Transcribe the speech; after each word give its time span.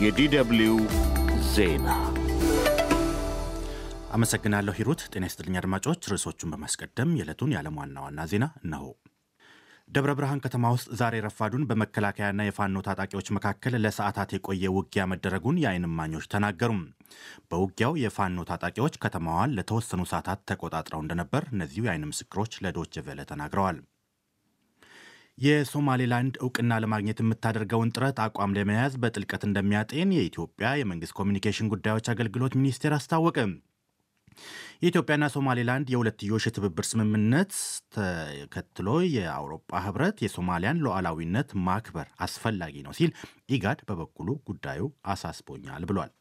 የዲደብሊው 0.00 0.76
ዜና 1.52 1.86
አመሰግናለሁ 4.16 4.72
ሂሩት። 4.78 5.02
ጤና 5.12 5.24
ይስጥልኝ 5.28 5.54
አድማጮች። 5.60 6.08
ርዕሶቹን 6.10 6.52
በማስቀደም 6.52 7.14
የዕለቱን 7.16 7.52
የዓለም 7.54 7.78
ዋና 7.80 7.96
ዋና 8.04 8.26
ዜና 8.32 8.46
እነሆ። 8.60 8.84
ደብረ 9.88 10.10
ብርሃን 10.18 10.42
ከተማ 10.44 10.72
ውስጥ 10.74 10.88
ዛሬ 11.00 11.14
ረፋዱን 11.26 11.66
በመከላከያና 11.70 12.46
የፋኖ 12.46 12.84
ታጣቂዎች 12.86 13.28
መካከል 13.36 13.74
ለሰዓታት 13.84 14.30
የቆየ 14.36 14.74
ውጊያ 14.76 15.02
መደረጉን 15.12 15.60
የዓይን 15.62 15.88
እማኞች 15.90 16.30
ተናገሩም። 16.32 16.82
በውጊያው 17.50 17.94
የፋኖ 18.02 18.48
ታጣቂዎች 18.50 19.00
ከተማዋን 19.04 19.54
ለተወሰኑ 19.58 20.04
ሰዓታት 20.12 20.42
ተቆጣጥረው 20.50 21.02
እንደነበር 21.04 21.44
እነዚሁ 21.54 21.84
የዓይን 21.86 22.08
ምስክሮች 22.10 22.54
ለዶይቼ 22.66 23.04
ቬለ 23.08 23.22
ተናግረዋል። 23.32 23.78
የሶማሌላንድ 25.38 26.34
እውቅና 26.40 26.72
ለማግኘት 26.82 27.18
የምታደርገውን 27.22 27.92
ጥረት 27.94 28.18
አቋም 28.24 28.54
ለመያዝ 28.56 28.94
በጥልቀት 29.02 29.42
እንደሚያጤን 29.46 30.14
የኢትዮጵያ 30.16 30.68
የመንግስት 30.80 31.16
ኮሚኒኬሽን 31.18 31.70
ጉዳዮች 31.72 32.06
አገልግሎት 32.12 32.54
ሚኒስቴር 32.58 32.94
አስታወቀ። 32.96 33.38
የኢትዮጵያና 34.82 35.24
ሶማሌላንድ 35.34 35.86
የሁለትዮሽ 35.92 36.46
የትብብር 36.48 36.86
ስምምነት 36.88 37.52
ተከትሎ 37.96 38.88
የአውሮፓ 39.14 39.80
ህብረት 39.84 40.18
የሶማሊያን 40.24 40.82
ሉዓላዊነት 40.84 41.50
ማክበር 41.66 42.08
አስፈላጊ 42.26 42.84
ነው 42.86 42.94
ሲል 42.98 43.12
ኢጋድ 43.50 43.80
በበኩሉ 43.88 44.28
ጉዳዩ 44.50 44.82
አሳስቦኛል 45.14 45.84
ብሏል። 45.90 46.12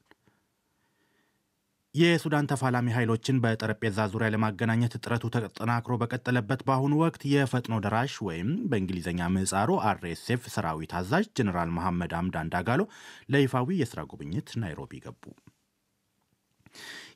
የሱዳን 1.95 2.47
ተፋላሚ 2.51 2.87
ኃይሎችን 2.95 3.37
በጠረጴዛ 3.43 4.05
ዙሪያ 4.13 4.27
ለማገናኘት 4.33 4.93
ጥረቱ 5.01 5.25
ተጠናክሮ 5.35 5.93
በቀጠለበት 6.01 6.61
በአሁኑ 6.67 6.93
ወቅት 7.01 7.21
የፈጥኖ 7.31 7.75
ደራሽ 7.85 8.13
ወይም 8.27 8.49
በእንግሊዝኛ 8.71 9.29
ምህጻሩ 9.35 9.77
RSF 9.89 10.43
ሰራዊት 10.55 10.93
አዛዥ 10.99 11.25
ጀኔራል 11.37 11.69
መሐመድ 11.77 12.13
ሐምዳን 12.19 12.49
ዳጋሎ 12.55 12.81
ለይፋዊ 13.33 13.77
የሥራ 13.81 14.01
ጉብኝት 14.11 14.49
ናይሮቢ 14.63 14.99
ገቡ። 15.05 15.23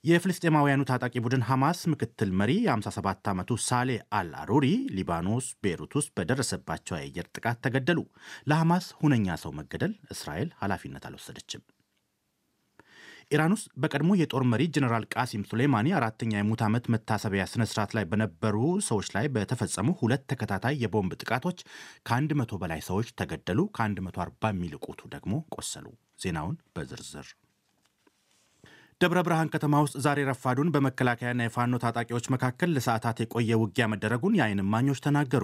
የፍልስጤማውያኑ 0.10 0.82
ታጣቂ 0.90 1.16
ቡድን 1.24 1.44
ሐማስ 1.48 1.82
ምክትል 1.94 2.30
መሪ 2.40 2.54
የ57 2.66 3.30
ዓመቱ 3.32 3.58
ሳሌ 3.66 3.90
አል 4.20 4.30
አሩሪ 4.42 4.68
ሊባኖስ 4.98 5.50
ቤሩት 5.64 5.96
ውስጥ 6.00 6.12
በደረሰባቸው 6.18 6.98
የአየር 6.98 7.28
ጥቃት 7.36 7.60
ተገደሉ። 7.66 8.00
ለሐማስ 8.52 8.88
ሁነኛ 9.02 9.38
ሰው 9.44 9.54
መገደል 9.60 9.96
እስራኤል 10.16 10.52
ኃላፊነት 10.62 11.06
አልወሰደችም። 11.10 11.64
ኢራን 13.32 13.54
ውስጥ 13.56 13.68
በቀድሞ 13.82 14.12
የጦር 14.20 14.44
መሪ 14.52 14.62
ጀኔራል 14.76 15.04
ቃሲም 15.14 15.42
ሱሌማኒ 15.50 15.88
አራተኛ 15.98 16.32
የሙት 16.38 16.62
ዓመት 16.68 16.86
መታሰቢያ 16.94 17.44
ስነ 17.52 17.64
ስርዓት 17.72 17.92
ላይ 17.98 18.06
በነበሩ 18.12 18.56
ሰዎች 18.88 19.08
ላይ 19.16 19.26
በተፈጸሙ 19.36 19.94
ሁለት 20.00 20.24
ተከታታይ 20.32 20.80
የቦምብ 20.84 21.14
ጥቃቶች 21.22 21.60
ከአንድ 22.08 22.32
መቶ 22.40 22.58
በላይ 22.64 22.82
ሰዎች 22.88 23.10
ተገደሉ፣ 23.22 23.68
ከ140 23.78 24.52
የሚልቁቱ 24.54 25.02
ደግሞ 25.16 25.36
ቆሰሉ። 25.56 25.86
ዜናውን 26.20 26.58
በዝርዝር 26.76 27.30
ደብረ 29.02 29.20
ብርሃን 29.26 29.52
ከተማ 29.54 29.76
ውስጥ 29.84 29.96
ዛሬ 30.06 30.20
ረፋዱን 30.30 30.72
በመከላከያና 30.74 31.46
የፋኖ 31.46 31.76
ታጣቂዎች 31.84 32.26
መካከል 32.34 32.70
ለሰዓታት 32.76 33.22
የቆየ 33.24 33.60
ውጊያ 33.62 33.86
መደረጉን 33.94 34.38
የዓይን 34.38 34.64
እማኞች 34.64 35.00
ተናገሩ። 35.06 35.44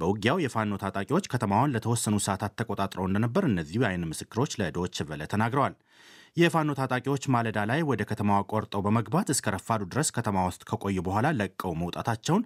በውጊያው 0.00 0.42
የፋኖ 0.44 0.80
ታጣቂዎች 0.82 1.30
ከተማዋን 1.34 1.74
ለተወሰኑ 1.76 2.16
ሰዓታት 2.26 2.56
ተቆጣጥረው 2.60 3.06
እንደነበር 3.08 3.46
እነዚሁ 3.50 3.80
የዓይን 3.82 4.08
ምስክሮች 4.12 4.58
ለዶይቼ 4.62 5.06
ቬለ 5.10 5.28
ተናግረዋል። 5.32 5.76
የፋኖ 6.36 6.70
ታጣቂዎች 6.76 7.24
ማለዳ 7.34 7.58
ላይ 7.70 7.80
ወደ 7.88 8.02
ከተማዋ 8.10 8.38
ቆርጠው 8.52 8.82
በመግባት 8.84 9.28
እስከ 9.34 9.52
ረፋዱ 9.54 9.82
ድረስ 9.90 10.08
ከተማ 10.16 10.44
ውስጥ 10.46 10.62
ከቆዩ 10.70 10.98
በኋላ 11.06 11.28
ለቀው 11.38 11.72
መውጣታቸውን 11.80 12.44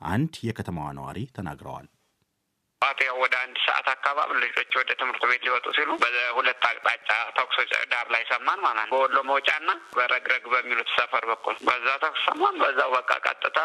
አንድ 0.00 0.34
የከተማዋ 0.48 0.88
ነዋሪ 0.98 1.18
ተናግረዋል። 1.36 1.86
ያው 3.02 3.16
ሰዓት 3.86 3.96
አካባቢ 3.96 4.30
ልጆች 4.42 4.70
ወደ 4.78 4.90
ትምህርት 5.00 5.22
ቤት 5.30 5.42
ሊወጡ 5.46 5.66
ሲሉ 5.76 5.90
በሁለት 6.02 6.62
አቅጣጫ 6.68 7.08
ተኩሶች 7.36 7.70
ዳር 7.92 8.06
ላይ 8.14 8.22
ሰማን 8.30 8.58
ማለት 8.64 8.86
ነው። 8.86 8.92
በወሎ 8.94 9.18
መውጫና 9.28 9.68
በረግረግ 9.96 10.44
በሚሉት 10.52 10.88
ሰፈር 10.96 11.24
በኩል 11.30 11.54
በዛ 11.68 11.86
ተኩስ 12.04 12.22
ሰማን። 12.28 12.56
በዛው 12.62 12.90
በቃ 12.96 13.10
ቀጥታ 13.26 13.58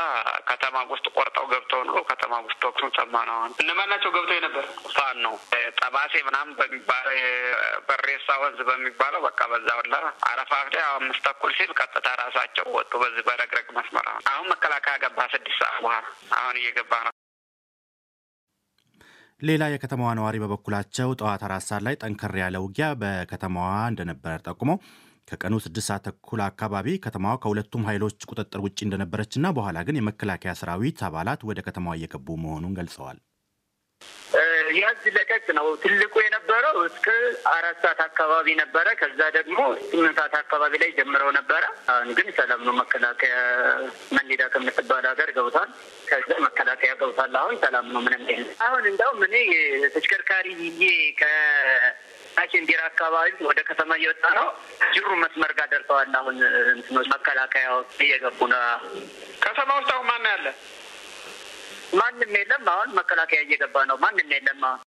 ከተማ 0.50 0.84
ውስጥ 0.92 1.06
ቆርጠው 1.16 1.46
ገብተው 1.54 1.82
ነው 1.90 1.98
ከተማ 2.12 2.34
ውስጥ 2.48 2.60
ተኩሱን 2.66 2.92
ሰማን። 3.00 3.32
አሁን 3.36 3.52
እነማን 3.64 3.94
ገብተው 4.08 4.36
የነበር? 4.38 4.66
ፋን 4.96 5.18
ነው 5.26 5.34
ጠባሴ 5.82 6.14
ምናምን 6.28 6.54
በሚባለው 6.60 7.16
በሬሳ 7.90 8.38
ወንዝ 8.44 8.62
በሚባለው 8.70 9.22
በቃ 9.28 9.42
በዛ 9.54 9.70
ሁላ 9.80 9.96
አረፋ 10.30 10.52
ላይ 10.68 10.86
አምስት 10.92 11.24
ተኩል 11.28 11.54
ሲል 11.58 11.74
ቀጥታ 11.80 12.08
ራሳቸው 12.22 12.68
ወጡ። 12.78 12.92
በዚህ 13.04 13.26
በረግረግ 13.30 13.68
መስመር 13.78 14.06
አሁን 14.32 14.48
መከላከያ 14.54 14.96
ገባ 15.06 15.20
ስድስት 15.34 15.60
ሰዓት 15.62 15.80
በኋላ 15.84 16.06
አሁን 16.40 16.56
እየገባ 16.62 16.94
ነው። 17.08 17.14
ሌላ 19.42 19.64
የከተማዋ 19.70 20.10
ነዋሪ 20.18 20.38
በበኩላቸው 20.42 21.10
ጠዋት 21.20 21.42
አራት 21.48 21.64
ሰዓት 21.68 21.84
ላይ 21.86 21.96
ጠንከር 22.02 22.34
ያለ 22.42 22.58
ውጊያ 22.64 22.88
በከተማዋ 23.02 23.70
እንደነበረ 23.92 24.34
ጠቁመው 24.46 24.78
ከቀኑ 25.28 25.56
ስድስት 25.66 25.88
ሰዓት 25.90 26.04
ተኩል 26.08 26.42
አካባቢ 26.46 26.88
ከተማዋ 27.04 27.34
ከሁለቱም 27.42 27.88
ኃይሎች 27.90 28.26
ቁጥጥር 28.30 28.62
ውጭ 28.66 28.80
እንደነበረችና 28.86 29.48
በኋላ 29.58 29.80
ግን 29.88 30.00
የመከላከያ 30.00 30.54
ሰራዊት 30.62 31.02
አባላት 31.08 31.44
ወደ 31.50 31.60
ከተማዋ 31.68 31.96
እየገቡ 32.00 32.38
መሆኑን 32.44 32.78
ገልጸዋል። 32.80 33.20
ያዝ 34.78 35.04
ለቀቅ 35.16 35.46
ነው። 35.58 35.68
ትልቁ 35.84 36.14
የነበረው 36.24 36.76
እስከ 36.86 37.08
አራት 37.54 37.78
ሰዓት 37.84 38.00
አካባቢ 38.06 38.48
ነበረ። 38.60 38.88
ከዛ 39.02 39.20
ደግሞ 39.38 39.58
ስምንት 39.86 40.18
ሰዓት 40.20 40.36
አካባቢ 40.42 40.74
ላይ 40.82 40.90
ጀምረው 40.98 41.30
ነበረ። 41.38 41.64
አሁን 41.94 42.10
ግን 42.18 42.28
ሰላም 42.40 42.62
ነው። 42.68 42.74
መከላከያ 42.80 43.36
መኒዳ 44.18 44.42
ከምትባል 44.54 45.06
ሀገር 45.12 45.32
ገብቷል። 45.38 45.70
ከዛ 46.10 46.30
መከላከያ 46.46 46.92
ገብቷል። 47.02 47.36
አሁን 47.42 47.56
ሰላም 47.64 47.88
ነው። 47.94 48.02
ምንም 48.08 48.24
አሁን 48.68 48.84
እንደውም 48.92 49.22
እኔ 49.28 49.36
ተሽከርካሪ 49.96 50.48
ይዤ 50.64 50.84
ከአሸንዲራ 51.22 52.82
አካባቢ 52.92 53.18
ወደ 53.50 53.60
ከተማ 53.70 53.92
እየወጣ 54.00 54.26
ነው። 54.38 54.48
ጅሩ 54.94 55.10
መስመር 55.24 55.54
ጋር 55.58 55.68
ደርሰዋል። 55.74 56.12
አሁን 56.20 56.38
እንትኖች 56.74 57.10
መከላከያ 57.14 57.68
እየገቡ 58.06 58.40
ነው። 58.54 58.62
ከተማ 59.42 59.70
ውስጥ 59.80 59.92
አሁን 59.96 60.08
ማን 60.10 60.28
ያለ? 60.32 60.48
ማንም 61.94 62.32
የለም። 62.38 62.64
አሁን 62.72 62.90
መከላከያ 62.98 63.42
እየገባ 63.46 63.84
ነው። 63.90 63.98
ማንም 64.04 64.30
የለም። 64.36 64.64
አሁን 64.68 64.82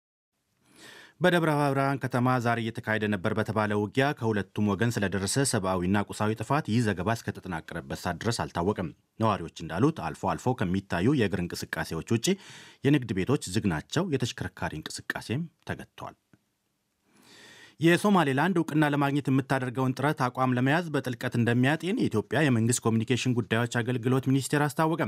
በደብረ 1.21 1.51
ብርሃን 1.65 2.01
ከተማ 2.03 2.29
ዛሬ 2.45 2.59
እየተካሄደ 2.63 3.05
ነበር 3.13 3.33
በተባለ 3.39 3.73
ውጊያ 3.81 4.07
ከሁለቱም 4.19 4.71
ወገን 4.73 4.95
ስለደረሰ 4.95 5.45
ሰብአዊና 5.53 6.03
ቁሳዊ 6.09 6.37
ጥፋት 6.41 6.65
ይህ 6.73 6.81
ዘገባ 6.87 7.15
እስከተጠናቀረበት 7.19 8.01
ሰዓት 8.03 8.19
ድረስ 8.23 8.41
አልታወቅም። 8.45 8.89
ነዋሪዎች 9.21 9.63
እንዳሉት 9.65 10.03
አልፎ 10.07 10.23
አልፎ 10.33 10.55
ከሚታዩ 10.61 11.15
የእግር 11.21 11.43
እንቅስቃሴዎች 11.45 12.11
ውጭ 12.15 12.27
የንግድ 12.85 13.13
ቤቶች 13.19 13.49
ዝግ 13.55 13.67
ናቸው። 13.73 14.07
የተሽከርካሪ 14.15 14.75
እንቅስቃሴም 14.81 15.43
ተገጥቷል። 15.69 16.17
የሶማሌላንድ 17.81 18.57
እውቅና 18.59 18.85
ለማግኘት 18.93 19.27
የምታደርገውን 19.31 19.95
ጥረት 19.97 20.19
አቋም 20.27 20.55
ለመያዝ 20.57 20.87
በጥልቀት 20.95 21.35
እንደሚያጤን 21.39 22.01
የኢትዮጵያ 22.01 22.39
የመንግስት 22.45 22.83
ኮሚኒኬሽን 22.85 23.35
ጉዳዮች 23.39 23.75
አገልግሎት 23.81 24.29
ሚኒስቴር 24.31 24.63
አስታወቀ። 24.67 25.03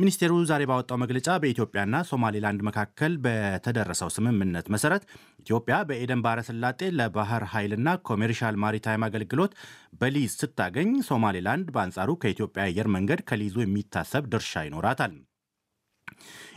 ሚኒስቴሩ 0.00 0.32
ዛሬ 0.50 0.64
ባወጣው 0.70 1.00
መግለጫ 1.02 1.38
በኢትዮጵያና 1.42 2.02
ሶማሌላንድ 2.10 2.62
መካከል 2.68 3.14
በተደረሰው 3.24 4.10
ስምምነት 4.16 4.68
መሰረት 4.74 5.04
ኢትዮጵያ 5.44 5.76
በኤደን 5.90 6.24
ባህረ 6.26 6.42
ሰላጤ 6.50 6.90
ለባህር 6.98 7.44
ኃይልና 7.52 7.96
commercial 8.08 8.58
maritime 8.64 9.06
አገልግሎት 9.08 9.54
በሊዝ 10.00 10.34
ስታገኝ፣ 10.42 10.92
ሶማሌላንድ 11.10 11.68
በአንጻሩ 11.74 12.10
ከኢትዮጵያ 12.22 12.62
አየር 12.68 12.88
መንገድ 12.96 13.22
ከሊዙ 13.30 13.56
የሚታሰብ 13.62 14.24
ድርሻ 14.34 14.64
ይኖራታል። 14.68 15.14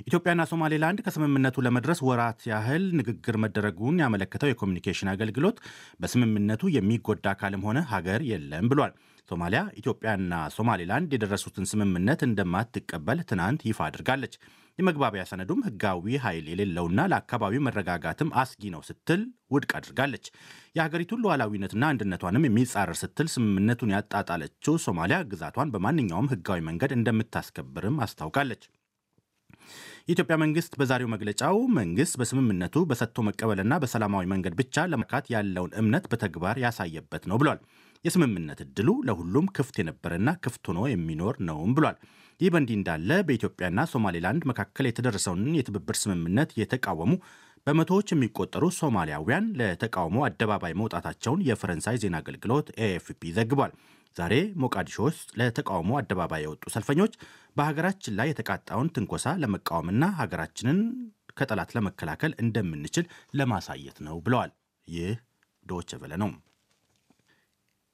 ኢትዮጵያና 0.04 0.42
ሶማሌላንድ 0.52 1.00
ከስምምነቱ 1.06 1.64
ለመድረስ 1.66 2.02
ወራት 2.08 2.42
ያህል 2.50 2.86
ንግግር 3.00 3.38
መደረጉን 3.44 4.02
ያመለከተው 4.04 4.52
የኮሚኒኬሽን 4.52 5.12
አገልግሎት 5.14 5.60
በስምምነቱ 6.02 6.72
የሚጎዳ 6.76 7.26
አካልም 7.34 7.66
ሆነ 7.68 7.80
ሀገር 7.94 8.22
የለም 8.30 8.70
ብሏል። 8.74 8.94
ሶማሊያ 9.30 9.62
ኢትዮጵያና 9.80 10.34
ሶማሌላንድ 10.56 11.12
የደረሱትን 11.14 11.68
ስምምነት 11.70 12.22
እንደማትቀበል 12.28 13.20
ትናንት 13.30 13.62
ይፋ 13.68 13.80
አድርጋለች። 13.86 14.34
የመግባቢያ 14.80 15.24
ሰነዱም 15.30 15.64
ሕጋዊ 15.66 16.16
ኃይል 16.24 16.46
የሌለውና 16.52 17.00
ለአካባቢው 17.12 17.64
መረጋጋትም 17.68 18.34
አስጊ 18.42 18.72
ነው 18.74 18.82
ስትል 18.88 19.22
ውድቅ 19.52 19.72
አድርጋለች። 19.80 20.26
የሀገሪቱን 20.78 21.24
ሉዓላዊነትና 21.24 21.84
አንድነቷንም 21.92 22.48
የሚጻረር 22.48 22.98
ስትል 23.02 23.28
ስምምነቱን 23.34 23.94
ያጣጣለችው 23.96 24.76
ሶማሊያ 24.86 25.20
ግዛቷን 25.32 25.74
በማንኛውም 25.76 26.32
ሕጋዊ 26.34 26.62
መንገድ 26.70 26.94
እንደምታስከብርም 26.98 28.02
አስታውቃለች። 28.06 28.64
የኢትዮጵያ 30.04 30.36
መንግስት 30.42 30.74
በዛሬው 30.80 31.12
መግለጫው 31.14 31.58
መንግስት 31.78 32.16
በስምምነቱ 32.20 32.86
በሰጥቶ 32.90 33.26
መቀበልና 33.28 33.74
በሰላማዊ 33.84 34.26
መንገድ 34.34 34.56
ብቻ 34.60 34.86
ለመካት 34.92 35.28
ያለውን 35.36 35.76
እምነት 35.82 36.08
በተግባር 36.14 36.58
ያሳየበት 36.64 37.26
ነው 37.32 37.40
ብሏል። 37.44 37.62
የስምምነት 38.06 38.60
እድሉ 38.64 38.90
ለሁሉም 39.08 39.46
ክፍት 39.58 39.76
የነበረና 39.80 40.30
ክፍት 40.44 40.66
ሆኖ 40.70 40.82
የሚኖር 40.90 41.36
ነውም 41.48 41.74
ብሏል። 41.78 41.98
ይህ 42.40 42.52
በእንዲህ 42.54 42.76
እንዳለ 42.78 43.10
በኢትዮጵያና 43.28 43.80
ሶማሌላንድ 43.92 44.44
መካከል 44.50 44.86
የተደረሰውን 44.88 45.44
የትብብር 45.58 45.98
ስምምነት 46.00 46.52
የተቃወሙ 46.60 47.12
በመቶዎች 47.68 48.08
የሚቆጠሩ 48.12 48.64
ሶማሊያውያን 48.78 49.46
ለተቃውሞ 49.60 50.18
አደባባይ 50.28 50.74
መውጣታቸውን 50.80 51.44
የፈረንሳይ 51.50 52.00
ዜና 52.02 52.16
አገልግሎት 52.22 52.68
ኤኤፍፒ 52.82 53.22
ዘግቧል። 53.38 53.72
ዛሬ 54.16 54.34
ሞቃዲሾ 54.64 54.98
ውስጥ 55.08 55.30
ለተቃውሞ 55.40 55.92
አደባባይ 56.00 56.42
የወጡ 56.44 56.64
ሰልፈኞች 56.74 57.14
በሀገራችን 57.58 58.18
ላይ 58.20 58.28
የተቃጣውን 58.32 58.92
ትንኮሳ 58.96 59.36
ለመቃወምና 59.42 60.06
ሀገራችንን 60.20 60.80
ከጠላት 61.38 61.72
ለመከላከል 61.76 62.34
እንደምንችል 62.44 63.06
ለማሳየት 63.34 64.00
ነው 64.08 64.18
ብለዋል። 64.26 64.52
ይህ 64.88 65.14
ዶቼ 65.66 66.00
ቬለ 66.02 66.14
ነው። 66.24 66.32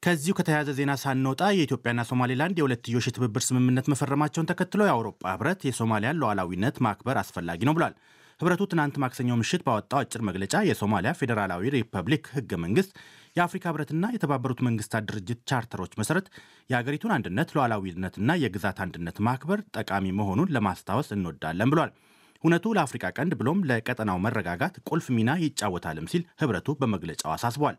ከዚሁ 0.03 0.33
ከተያያዘ 0.35 0.69
ዜና 0.77 0.91
ሳንወጣ 1.01 1.41
የኢትዮጵያና 1.51 2.01
ሶማሌላንድ 2.09 2.59
የሁለትዮሽ 2.59 3.05
የትብብር 3.07 3.43
ስምምነት 3.47 3.89
መፈረማቸውን 3.91 4.49
ተከትሎ 4.51 4.81
የአውሮፓ 4.85 5.23
ህብረት 5.33 5.61
የሶማሊያን 5.67 6.19
ሉዓላዊነት 6.21 6.77
ማክበር 6.85 7.17
አስፈላጊ 7.21 7.67
ነው 7.67 7.75
ብሏል። 7.77 7.95
ህብረቱ 8.39 8.63
ትናንት 8.71 8.95
ማክሰኞ 9.03 9.31
ምሽት 9.39 9.61
ባወጣው 9.65 9.99
አጭር 10.01 10.21
መግለጫ 10.27 10.55
የሶማሊያ 10.67 11.11
ፌዴራላዊ 11.19 11.71
ሪፐብሊክ 11.75 12.25
ህገ 12.35 12.51
መንግስት 12.63 12.91
የአፍሪካ 13.39 13.65
ህብረትና 13.69 14.05
የተባበሩት 14.13 14.59
መንግስታት 14.67 15.03
ድርጅት 15.09 15.39
ቻርተሮች 15.49 15.91
መሰረት 15.99 16.25
የአገሪቱን 16.69 17.13
አንድነት 17.15 17.49
ሉዓላዊነትና 17.55 18.35
የግዛት 18.41 18.77
አንድነት 18.85 19.17
ማክበር 19.27 19.59
ጠቃሚ 19.77 20.05
መሆኑን 20.19 20.51
ለማስታወስ 20.55 21.09
እንወዳለን 21.15 21.71
ብሏል። 21.73 21.91
እውነቱ 22.43 22.65
ለአፍሪካ 22.75 23.05
ቀንድ 23.17 23.33
ብሎም 23.39 23.63
ለቀጠናው 23.69 24.17
መረጋጋት 24.25 24.75
ቁልፍ 24.89 25.07
ሚና 25.15 25.31
ይጫወታልም 25.43 26.09
ሲል 26.11 26.23
ህብረቱ 26.41 26.75
በመግለጫው 26.81 27.31
አሳስቧል። 27.33 27.77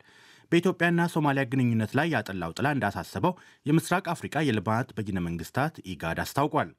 በኢትዮጵያና 0.52 1.00
ሶማሊያ 1.14 1.42
ግንኙነት 1.50 1.92
ላይ 1.98 2.08
ያጠላው 2.14 2.54
ጥላ 2.56 2.68
እንዳሳሰበው 2.74 3.32
የምስራቅ 3.66 4.04
አፍሪካ 4.14 4.42
የልማት 4.46 4.88
በይነ 4.96 5.18
መንግስታት 5.26 5.74
ኢጋድ 5.92 6.20
አስታውቋል። 6.24 6.70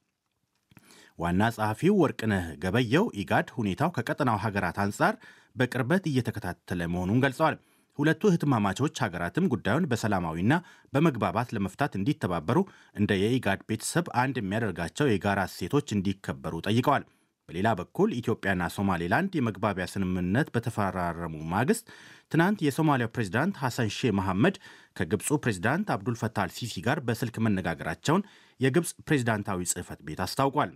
ዋና 1.19 1.41
ጸሐፊው 1.55 1.95
ወርቅነህ 2.01 2.45
ገበየው 2.63 3.05
ኢጋድ 3.21 3.47
ሁኔታው 3.57 3.89
ከቀጠናው 3.97 4.41
ሀገራት 4.45 4.77
አንጻር 4.83 5.15
በቅርበት 5.55 6.03
እየተከታተለ 6.11 6.81
መሆኑን 6.93 7.21
ገልጸዋል። 7.25 7.55
ሁለቱ 7.99 8.21
እህትማማቾች 8.29 9.01
ሀገራትም 9.03 9.49
ጉዳዩን 9.51 9.87
በሰላማዊና 9.91 10.53
በመግባባት 10.93 11.49
ለመፍታት 11.55 11.95
እንዲተባበሩ 11.97 12.59
እንደ 12.99 13.11
የኢጋድ 13.21 13.61
ቤተሰብ 13.69 14.05
አንድ 14.21 14.37
የሚያደርጋቸው 14.39 15.09
የጋራ 15.09 15.41
እሴቶች 15.49 15.89
እንዲከበሩ 15.95 16.61
ጠይቀዋል። 16.67 17.05
በሌላ 17.49 17.69
በኩል 17.79 18.09
ኢትዮጵያና 18.17 18.63
ሶማሌላንድ 18.75 19.31
የመግባቢያ 19.37 19.85
ስምምነት 19.93 20.47
በተፈራረሙ 20.53 21.35
ማግስት 21.53 21.85
ትናንት 22.31 22.59
የሶማሊያው 22.65 23.11
ፕሬዚዳንት 23.15 23.55
ሐሰን 23.63 23.89
ሼህ 23.95 24.13
መሐመድ 24.19 24.55
ከግብፁ 24.97 25.39
ፕሬዚዳንት 25.43 25.89
አብዱልፈታህ 25.95 26.43
አልሲሲ 26.45 26.83
ጋር 26.85 26.99
በስልክ 27.07 27.37
መነጋገራቸውን 27.45 28.25
የግብፅ 28.59 28.91
ፕሬዚዳንታዊ 29.07 29.67
ጽህፈት 29.71 29.99
ቤት 30.07 30.21
አስታውቋል። 30.25 30.71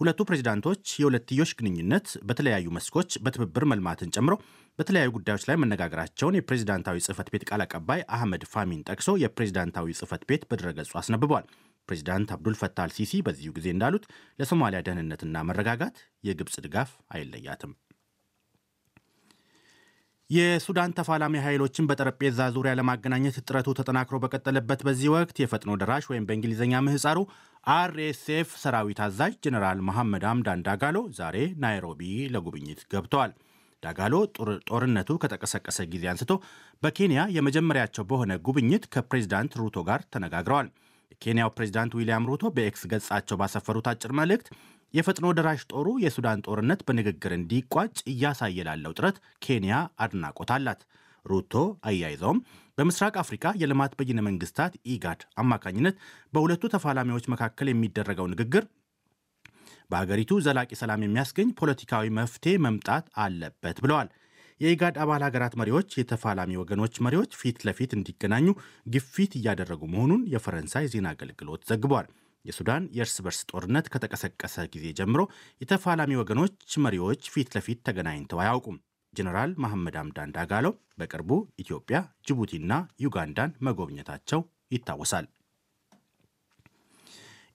ሁለቱ 0.00 0.20
ፕሬዚዳንቶች 0.28 0.82
የሁለትዮሽ 1.00 1.50
ግንኙነት 1.58 2.06
በተለያዩ 2.28 2.68
መስኮች 2.76 3.10
በትብብር 3.24 3.64
መልማትን 3.72 4.12
ጨምሮ 4.14 4.34
በተለያዩ 4.78 5.08
ጉዳዮች 5.16 5.44
ላይ 5.48 5.56
መነጋገራቸውን 5.62 6.38
የፕሬዚዳንታዊ 6.38 7.02
ጽህፈት 7.06 7.28
ቤት 7.32 7.44
ቃል 7.50 7.62
አቀባይ 7.64 8.02
አህመድ 8.16 8.44
ፋሚን 8.52 8.84
ጠቅሶ 8.88 9.16
የፕሬዚዳንታዊ 9.22 9.96
ጽህፈት 10.00 10.24
ቤት 10.30 10.44
በድረገጹ 10.50 10.92
አስነብቧል። 11.00 11.44
ፕሬዚዳንት 11.88 12.32
አብዱል 12.34 12.56
ፈታህ 12.60 12.84
አልሲሲ 12.84 13.22
በዚሁ 13.26 13.52
ጊዜ 13.58 13.68
እንዳሉት 13.74 14.04
ለሶማሊያ 14.38 14.80
ደህንነትና 14.86 15.44
መረጋጋት 15.48 15.96
የግብፅ 16.24 16.56
ድጋፍ 16.66 16.90
አይለያትም። 17.10 17.72
የሱዳን 20.30 20.92
ተፋላሚ 20.96 21.34
ኃይሎችን 21.44 21.86
በጠረጴዛ 21.90 22.40
ዙሪያ 22.54 22.72
ለማገናኘት 22.78 23.36
ጥረቱ 23.42 23.68
ተጠናክሮ 23.78 24.16
በቀጠለበት 24.24 24.80
በዚህ 24.86 25.08
ወቅት 25.14 25.38
የፈጥኖ 25.42 25.70
ደራሽ 25.80 26.04
ወይም 26.10 26.26
በእንግሊዝኛ 26.28 26.82
ምህፃሩ 26.86 27.18
RSF 27.74 28.50
ሰራዊት 28.62 29.00
አዛዥ 29.06 29.32
ጀኔራል 29.44 29.80
መሐመድ 29.88 30.24
ሐምዳን 30.30 30.62
ዳጋሎ 30.68 30.98
ዛሬ 31.18 31.36
ናይሮቢ 31.64 32.02
ለጉብኝት 32.34 32.82
ገብተዋል። 32.92 33.32
ዳጋሎ 33.82 34.14
ጦርነቱ 34.70 35.10
ከተቀሰቀሰ 35.22 35.78
ጊዜ 35.92 36.06
አንስቶ 36.12 36.32
በኬንያ 36.82 37.20
የመጀመሪያቸው 37.36 38.06
በሆነ 38.10 38.32
ጉብኝት 38.46 38.86
ከፕሬዚዳንት 38.94 39.52
ሩቶ 39.60 39.82
ጋር 39.88 40.02
ተነጋግረዋል። 40.14 40.68
የኬንያው 41.12 41.50
ፕሬዚዳንት 41.56 41.94
ዊልያም 41.98 42.28
ሩቶ 42.30 42.44
በኤክስ 42.56 42.82
ገጻቸው 42.92 43.38
ባሰፈሩት 43.40 43.88
አጭር 43.92 44.12
መልእክት 44.20 44.48
የፈጥኖ 44.94 45.26
ደራሽ 45.38 45.60
ጦሩ 45.72 45.88
የሱዳን 46.04 46.42
ጦርነት 46.46 46.80
በንግግር 46.86 47.32
እንዲቋጭ 47.36 47.96
እያሳየ 48.12 48.64
ላለው 48.68 48.94
ጥረት 48.98 49.16
ኬንያ 49.44 49.74
አድናቆት 50.04 50.50
አላት። 50.56 50.80
ሩቶ 51.24 51.54
አያይዘውም 51.88 52.38
በምስራቅ 52.78 53.14
አፍሪካ 53.22 53.52
የልማት 53.60 53.92
በይነ 53.98 54.20
መንግስታት 54.26 54.74
ኢጋድ 54.92 55.22
አማካኝነት 55.42 55.96
በሁለቱ 56.34 56.70
ተፋላሚዎች 56.74 57.26
መካከል 57.32 57.68
የሚደረገው 57.70 58.28
ንግግር 58.32 58.64
በሀገሪቱ 59.90 60.32
ዘላቂ 60.44 60.70
ሰላም 60.80 61.04
የሚያስገኝ 61.04 61.48
ፖለቲካዊ 61.60 62.08
መፍትሄ 62.18 62.54
መምጣት 62.66 63.06
አለበት 63.24 63.78
ብለዋል። 63.84 64.08
የኢጋድ 64.60 64.96
አባል 65.02 65.22
ሀገራት 65.26 65.54
መሪዎች 65.60 65.90
የተፋላሚ 65.98 66.58
ወገኖች 66.60 66.94
መሪዎች 67.04 67.30
ፊት 67.40 67.58
ለፊት 67.66 67.92
እንዲገናኙ 67.96 68.46
ግፊት 68.94 69.32
እያደረጉ 69.38 69.82
መሆኑን 69.94 70.22
የፈረንሳይ 70.34 70.86
ዜና 70.92 71.08
አገልግሎት 71.14 71.62
ዘግቧል። 71.70 72.08
የሱዳን 72.44 72.84
የእርስ 72.96 73.16
በርስ 73.24 73.40
ጦርነት 73.50 73.88
ከተቀሰቀሰ 73.92 74.66
ጊዜ 74.74 74.86
ጀምሮ 74.98 75.22
የተፋላሚ 75.60 76.20
ወገኖች 76.20 76.76
መሪዎች 76.84 77.22
ፊት 77.34 77.50
ለፊት 77.56 77.80
ተገናኝተው 77.88 78.40
አያውቁም። 78.42 78.78
ጀኔራል 79.14 79.52
መሐመድ 79.62 79.96
አምዳን 80.00 80.34
ዳጋሎ 80.36 80.66
በቅርቡ 80.98 81.30
ኢትዮጵያ፣ 81.58 81.98
ጅቡቲና 82.26 82.72
ዩጋንዳን 83.04 83.56
መጎብኘታቸው 83.66 84.40
ይታወሳል። 84.72 85.26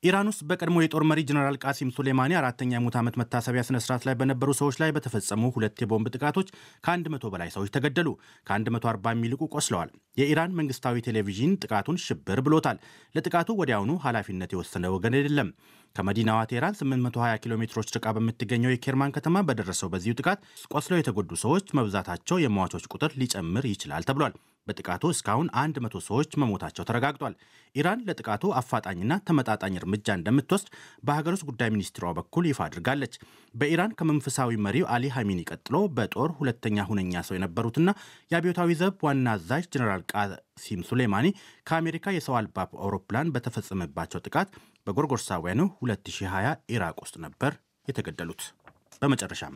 ኢራን 0.05 0.27
ውስጥ 0.29 0.41
በቀድሞ 0.47 0.81
የጦር 0.81 1.03
መሪ 1.09 1.19
ጀነራል 1.27 1.55
ቃሲም 1.61 1.91
ሱሌማኒ 1.93 2.31
አራተኛ 2.39 2.71
የሙት 2.75 2.95
ዓመት 2.99 3.15
መታሰቢያ 3.21 3.61
ስነ 3.67 3.77
ስርዓት 3.83 4.03
ላይ 4.07 4.15
በነበሩ 4.19 4.49
ሰዎች 4.59 4.75
ላይ 4.81 4.89
በተፈጸሙ 4.95 5.49
ሁለት 5.55 5.81
የቦምብ 5.83 6.07
ጥቃቶች 6.15 6.49
ከ100 6.85 7.31
በላይ 7.33 7.49
ሰዎች 7.55 7.69
ተገደሉ፣ 7.75 8.09
ከ140 8.47 9.13
የሚልቁ 9.15 9.41
ቆስለዋል። 9.55 9.89
የኢራን 10.17 10.55
መንግስታዊ 10.59 11.05
ቴሌቪዥን 11.07 11.57
ጥቃቱን 11.63 11.99
ሽብር 12.05 12.41
ብሎታል። 12.47 12.77
ለጥቃቱ 13.15 13.57
ወዲያውኑ 13.59 13.93
ኃላፊነት 14.05 14.53
የወሰነ 14.55 14.91
ወገን 14.95 15.17
የለም። 15.19 15.49
ከመዲናዋ 15.95 16.39
ቴህራን 16.49 16.77
820 16.79 17.41
ኪሎ 17.43 17.55
ሜትሮች 17.59 17.93
ርቃ 17.97 18.07
በምትገኘው 18.15 18.73
የኬርማን 18.73 19.15
ከተማ 19.17 19.43
በደረሰው 19.49 19.91
በዚሁ 19.93 20.15
ጥቃት 20.19 20.41
ቆስለው 20.73 20.99
የተጎዱ 20.99 21.31
ሰዎች 21.43 21.73
መብዛታቸው 21.79 22.43
የሟቾች 22.43 22.85
ቁጥር 22.93 23.13
ሊጨምር 23.21 23.65
ይችላል 23.71 24.05
ተብሏል። 24.09 24.35
በጥቃቱ 24.67 25.03
እስካሁን 25.13 25.47
100 25.57 26.01
ሰዎች 26.07 26.31
መሞታቸው 26.41 26.85
ተረጋግጧል። 26.87 27.33
ኢራን 27.75 28.03
ለጥቃቱ 28.07 28.43
አፋጣኝና 28.59 29.13
ተመጣጣኝ 29.27 29.73
እርምጃ 29.79 30.07
እንደምትወስድ 30.17 30.67
በሀገር 31.07 31.33
ውስጥ 31.35 31.45
ጉዳይ 31.49 31.69
ሚኒስትሯ 31.73 32.13
በኩል 32.17 32.45
ይፋ 32.49 32.59
አድርጋለች። 32.67 33.13
በኢራን 33.53 33.95
ከመንፈሳዊ 33.99 34.57
መሪው 34.65 34.87
አሊ 34.95 35.11
ሐሚኒ 35.15 35.41
ቀጥሎ 35.49 35.75
በጦር 35.97 36.31
ሁለተኛ 36.39 36.87
ሁነኛ 36.89 37.23
ሰው 37.27 37.37
የነበሩትና 37.37 37.89
የአብዮታዊ 38.31 38.77
ዘብ 38.81 39.05
ዋና 39.07 39.27
አዛዥ 39.35 39.65
ጀኔራል 39.75 40.03
ቃሲም 40.13 40.81
ሱሌማኒ 40.89 41.27
ከአሜሪካ 41.69 42.15
የሰው 42.15 42.37
አልባ 42.39 42.57
አውሮፕላን 42.79 43.31
በተፈጸመባቸው 43.35 44.23
ጥቃት 44.25 44.49
በጎርጎርሳውያኑ 44.87 45.61
2020 45.83 46.57
ኢራቅ 46.75 46.97
ውስጥ 47.05 47.15
ነበር 47.25 47.53
የተገደሉት። 47.87 48.43
በመጨረሻም 49.01 49.55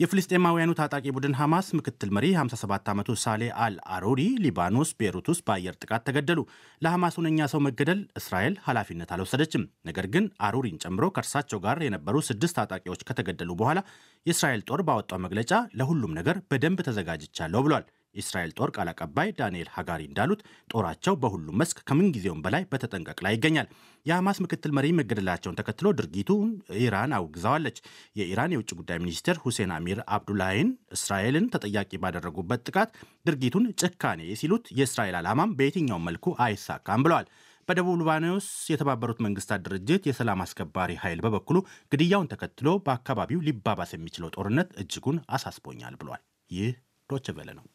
የፍልስጤማውያኑ 0.00 0.70
ታጣቂ 0.78 1.04
ቡድን 1.14 1.32
ሐማስ 1.38 1.68
ምክትል 1.76 2.10
መሪ 2.16 2.26
57 2.34 2.90
ዓመቱ 2.92 3.16
ሳሌ 3.22 3.42
አል 3.64 3.76
አሩሪ 3.94 4.20
ሊባኖስ 4.44 4.90
ቤሩት 5.00 5.28
ውስጥ 5.32 5.42
በአየር 5.46 5.74
ጥቃት 5.80 6.04
ተገደሉ። 6.08 6.40
ለሐማስ 6.82 7.14
ሁነኛ 7.20 7.48
ሰው 7.52 7.60
መገደል 7.66 8.00
እስራኤል 8.20 8.54
ኃላፊነት 8.66 9.12
አልወሰደችም። 9.14 9.64
ነገር 9.88 10.08
ግን 10.14 10.26
አሩሪን 10.48 10.80
ጨምሮ 10.84 11.06
ከእርሳቸው 11.16 11.60
ጋር 11.66 11.78
የነበሩ 11.86 12.22
ስድስት 12.28 12.56
ታጣቂዎች 12.60 13.02
ከተገደሉ 13.08 13.50
በኋላ 13.60 13.80
የእስራኤል 14.26 14.62
ጦር 14.70 14.82
ባወጣው 14.88 15.20
መግለጫ 15.26 15.50
ለሁሉም 15.80 16.16
ነገር 16.18 16.38
በደንብ 16.48 16.80
ተዘጋጅቻለሁ 16.88 17.62
ብሏል። 17.66 17.86
የእስራኤል 18.18 18.52
ጦር 18.58 18.70
ቃል 18.76 18.88
አቀባይ 18.92 19.28
ዳንኤል 19.38 19.68
ሃጋሪ 19.74 20.02
እንዳሉት 20.08 20.40
ጦራቸው 20.70 21.14
በሁሉም 21.22 21.58
መስክ 21.60 21.78
ከምንጊዜውም 21.88 22.42
በላይ 22.44 22.64
በተጠንቀቅ 22.70 23.18
ላይ 23.26 23.34
ይገኛል። 23.36 23.68
የሐማስ 24.06 24.38
ምክትል 24.44 24.72
መሪ 24.76 24.86
መገደላቸውን 24.98 25.58
ተከትሎ 25.58 25.88
ድርጊቱን 25.98 26.50
ኢራን 26.80 27.14
አውግዛዋለች። 27.16 27.78
የኢራን 28.18 28.54
የውጭ 28.54 28.70
ጉዳይ 28.78 29.00
ሚኒስትር 29.02 29.38
ሁሴን 29.44 29.72
አሚር 29.76 30.00
አብዱላሂን 30.14 30.68
እስራኤልን 30.98 31.50
ተጠያቂ 31.54 31.92
ባደረጉበት 32.04 32.64
ጥቃት 32.68 32.90
ድርጊቱን 33.28 33.66
ጭካኔ 33.82 34.22
ሲሉት 34.40 34.66
የእስራኤል 34.78 35.18
ዓላማም 35.20 35.54
በየትኛውም 35.58 36.06
መልኩ 36.08 36.26
አይሳካም 36.44 37.04
ብለዋል። 37.06 37.28
በደቡብ 37.68 37.96
ሊባኖስ 38.00 38.46
የተባበሩት 38.70 39.18
መንግስታት 39.24 39.64
ድርጅት 39.66 40.02
የሰላም 40.08 40.42
አስከባሪ 40.44 40.92
ኃይል 41.02 41.20
በበኩሉ 41.24 41.58
ግድያውን 41.92 42.30
ተከትሎ 42.32 42.68
በአካባቢው 42.86 43.44
ሊባባስ 43.48 43.92
የሚችለው 43.94 44.32
ጦርነት 44.36 44.70
እጅጉን 44.82 45.18
አሳስቦኛል 45.36 45.96
ብሏል። 46.00 46.22
ይህ 46.50 46.72
ዶቼ 47.10 47.28
ቬለ 47.36 47.50
ነው። 47.58 47.66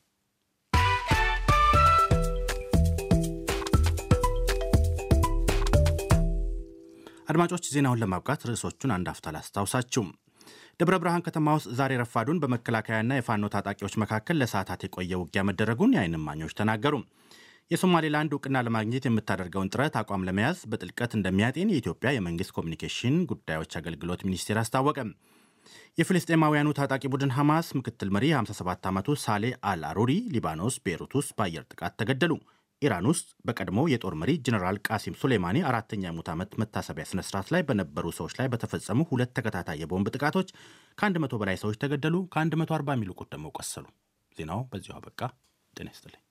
አድማጮች 7.34 7.66
ዜናውን 7.74 8.02
ለማብቃት 8.02 8.42
ርዕሶቹን 8.48 8.92
አንድ 8.96 9.08
አፍታ 9.12 9.28
ላስታውሳችሁ። 9.36 10.04
ደብረ 10.80 10.96
ብርሃን 11.02 11.24
ከተማ 11.28 11.54
ውስጥ 11.58 11.70
ዛሬ 11.80 11.92
ረፋዱን 12.02 12.42
በመከላከያና 12.42 13.18
የፋኖ 13.18 13.50
ታጣቂዎች 13.54 13.94
መካከል 14.02 14.38
ለሰዓታት 14.42 14.84
የቆየ 14.86 15.20
ውጊያ 15.22 15.42
መደረጉን 15.50 15.96
የዓይን 15.96 16.18
እማኞች 16.20 16.54
ተናገሩ። 16.60 16.96
የሶማሌላንድ 17.72 18.32
እውቅና 18.36 18.64
ለማግኘት 18.66 19.08
የምታደርገውን 19.08 19.72
ጥረት 19.74 19.96
አቋም 20.02 20.26
ለመያዝ 20.28 20.60
በጥልቀት 20.72 21.12
እንደሚያጤን 21.18 21.72
የኢትዮጵያ 21.74 22.12
የመንግስት 22.14 22.56
ኮሚኒኬሽን 22.58 23.18
ጉዳዮች 23.32 23.74
አገልግሎት 23.80 24.24
ሚኒስቴር 24.28 24.60
አስታወቀ። 24.64 25.00
የፍልስጤማውያኑ 25.98 26.70
ታጣቂ 26.80 27.04
ቡድን 27.14 27.36
ሐማስ 27.38 27.70
ምክትል 27.78 28.12
መሪ 28.16 28.28
57 28.38 28.90
ዓመቱ 28.92 29.16
ሳሌ 29.24 29.54
አል 29.70 29.84
አሩሪ 29.90 30.14
ሊባኖስ 30.36 30.78
ቤሩት 30.86 31.14
ውስጥ 31.20 31.32
በአየር 31.38 31.66
ጥቃት 31.72 31.96
ተገደሉ። 32.02 32.34
ኢራን 32.84 33.08
ውስጥ 33.10 33.28
በቀድሞ 33.48 33.80
የጦር 33.92 34.16
መሪ 34.22 34.32
ጀኔራል 34.46 34.78
ቃሲም 34.88 35.18
ሱሌማኒ 35.22 35.60
አራተኛ 35.70 36.04
የሙት 36.08 36.30
ዓመት 36.34 36.52
መታሰቢያ 36.62 37.06
ስነ 37.10 37.24
ስርዓት 37.28 37.50
ላይ 37.56 37.64
በነበሩ 37.70 38.06
ሰዎች 38.18 38.36
ላይ 38.40 38.50
በተፈጸሙ 38.54 39.08
ሁለት 39.12 39.34
ተከታታይ 39.38 39.80
የቦምብ 39.84 40.10
ጥቃቶች 40.16 40.50
ከ100 40.98 41.42
በላይ 41.44 41.58
ሰዎች 41.64 41.80
ተገደሉ፣ 41.84 42.16
ከ140 42.36 42.98
የሚልቁት 42.98 43.32
ደግሞ 43.34 43.56
ቆሰሉ። 43.58 43.88
ዜናው 44.38 44.62
በዚሁ 44.72 44.94
አበቃ። 44.98 45.22
ጤና 45.74 45.90
ይስጥልኝ። 45.94 46.23